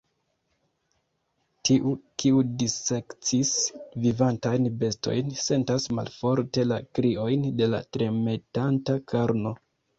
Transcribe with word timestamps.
Tiu, 1.69 1.91
kiu 2.23 2.41
dissekcis 2.63 3.51
vivantajn 4.07 4.67
bestojn, 4.81 5.31
sentas 5.45 5.87
malforte 6.01 6.67
la 6.73 6.83
kriojn 6.99 7.49
de 7.63 7.71
la 7.77 7.87
tremetanta 7.99 9.01
karno. 9.15 9.57